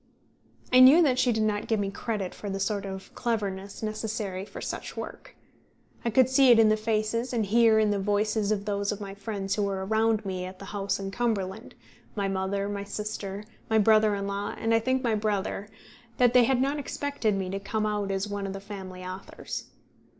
I 0.73 0.79
knew 0.79 1.03
that 1.03 1.19
she 1.19 1.31
did 1.31 1.43
not 1.43 1.67
give 1.67 1.79
me 1.79 1.91
credit 1.91 2.33
for 2.33 2.49
the 2.49 2.59
sort 2.59 2.87
of 2.87 3.13
cleverness 3.13 3.83
necessary 3.83 4.45
for 4.45 4.59
such 4.59 4.97
work. 4.97 5.35
I 6.03 6.09
could 6.09 6.27
see 6.27 6.51
in 6.51 6.69
the 6.69 6.75
faces 6.75 7.33
and 7.33 7.45
hear 7.45 7.77
in 7.77 7.91
the 7.91 7.99
voices 7.99 8.51
of 8.51 8.65
those 8.65 8.91
of 8.91 8.99
my 8.99 9.13
friends 9.13 9.53
who 9.53 9.61
were 9.61 9.85
around 9.85 10.25
me 10.25 10.43
at 10.45 10.57
the 10.57 10.65
house 10.65 10.99
in 10.99 11.11
Cumberland 11.11 11.75
my 12.15 12.27
mother, 12.27 12.67
my 12.67 12.83
sister, 12.83 13.43
my 13.69 13.77
brother 13.77 14.15
in 14.15 14.25
law, 14.25 14.55
and, 14.57 14.73
I 14.73 14.79
think, 14.79 15.03
my 15.03 15.13
brother 15.13 15.67
that 16.17 16.33
they 16.33 16.45
had 16.45 16.59
not 16.59 16.79
expected 16.79 17.35
me 17.37 17.51
to 17.51 17.59
come 17.59 17.85
out 17.85 18.09
as 18.09 18.27
one 18.27 18.47
of 18.47 18.53
the 18.53 18.59
family 18.59 19.05
authors. 19.05 19.65